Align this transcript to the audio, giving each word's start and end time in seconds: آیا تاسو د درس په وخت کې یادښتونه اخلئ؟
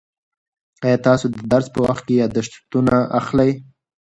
آیا 0.85 0.97
تاسو 1.07 1.25
د 1.35 1.37
درس 1.51 1.67
په 1.73 1.79
وخت 1.87 2.03
کې 2.07 2.13
یادښتونه 2.21 2.95
اخلئ؟ 3.19 3.51